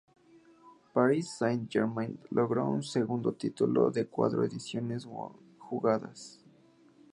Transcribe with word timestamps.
París 0.95 1.29
Saint-Germain 1.37 2.17
logró 2.31 2.75
su 2.81 2.89
segundo 2.89 3.33
título 3.33 3.91
de 3.91 4.07
cuatro 4.07 4.43
ediciones 4.43 5.07
jugadas. 5.59 6.43